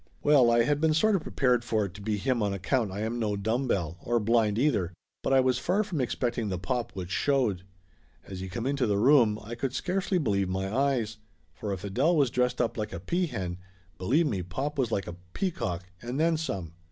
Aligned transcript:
Well, 0.23 0.49
I 0.49 0.63
had 0.63 0.81
been 0.81 0.95
sort 0.95 1.15
of 1.15 1.21
prepared 1.21 1.63
for 1.63 1.85
it 1.85 1.93
to 1.93 2.01
be 2.01 2.17
him 2.17 2.41
on 2.41 2.55
account 2.55 2.91
I 2.91 3.01
am 3.01 3.19
no 3.19 3.35
dumb 3.37 3.67
bell, 3.67 3.97
or 4.01 4.19
blind 4.19 4.57
either. 4.57 4.91
But 5.21 5.31
I 5.31 5.41
was 5.41 5.59
far 5.59 5.83
from 5.83 6.01
expecting 6.01 6.49
the 6.49 6.57
pop 6.57 6.93
which 6.95 7.11
showed. 7.11 7.61
As 8.23 8.39
he 8.39 8.49
come 8.49 8.65
into 8.65 8.87
the 8.87 8.97
room 8.97 9.37
I 9.43 9.53
could 9.53 9.73
scarcely 9.75 10.17
believe 10.17 10.49
my 10.49 10.75
eyes, 10.75 11.17
for 11.53 11.71
if 11.71 11.83
Adele 11.83 12.15
was 12.15 12.31
dressed 12.31 12.59
up 12.59 12.77
like 12.79 12.93
a 12.93 12.99
peahen, 12.99 13.59
believe 13.99 14.25
me 14.25 14.41
pop 14.41 14.79
was 14.79 14.91
like 14.91 15.05
a 15.05 15.17
peacock, 15.33 15.83
and 16.01 16.19
then 16.19 16.35
some. 16.35 16.73